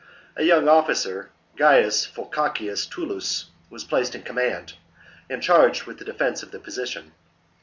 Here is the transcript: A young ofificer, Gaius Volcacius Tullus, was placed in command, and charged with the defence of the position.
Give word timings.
A 0.35 0.41
young 0.43 0.63
ofificer, 0.65 1.27
Gaius 1.57 2.07
Volcacius 2.07 2.87
Tullus, 2.87 3.51
was 3.69 3.83
placed 3.83 4.15
in 4.15 4.23
command, 4.23 4.73
and 5.29 5.43
charged 5.43 5.83
with 5.83 5.99
the 5.99 6.05
defence 6.05 6.41
of 6.41 6.49
the 6.49 6.57
position. 6.59 7.11